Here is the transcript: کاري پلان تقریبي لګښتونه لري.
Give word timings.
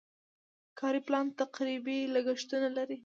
کاري 0.79 1.01
پلان 1.07 1.25
تقریبي 1.41 1.99
لګښتونه 2.13 2.67
لري. 2.77 2.97